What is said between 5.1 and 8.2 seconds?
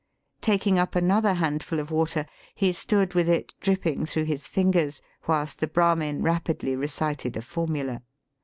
whilst the Brahmin rapidly recited a formula.